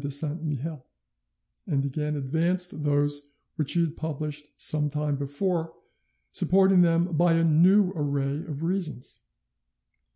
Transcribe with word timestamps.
de 0.00 0.10
Saint 0.10 0.44
Mihiel, 0.44 0.84
and 1.68 1.84
again 1.84 2.16
advanced 2.16 2.82
those 2.82 3.28
which 3.54 3.74
he 3.74 3.80
had 3.82 3.94
published 3.96 4.46
some 4.56 4.90
time 4.90 5.14
before, 5.14 5.72
supporting 6.32 6.80
them 6.80 7.16
by 7.16 7.34
a 7.34 7.44
new 7.44 7.92
array 7.94 8.38
of 8.44 8.64
reasons. 8.64 9.20